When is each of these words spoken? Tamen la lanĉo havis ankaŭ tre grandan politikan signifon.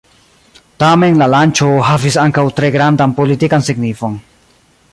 Tamen 0.83 1.19
la 1.21 1.27
lanĉo 1.33 1.67
havis 1.89 2.17
ankaŭ 2.23 2.47
tre 2.61 2.73
grandan 2.77 3.13
politikan 3.21 3.69
signifon. 3.69 4.17